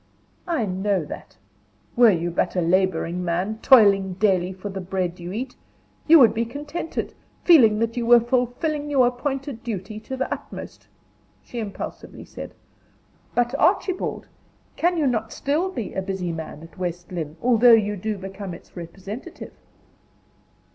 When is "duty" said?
9.63-9.99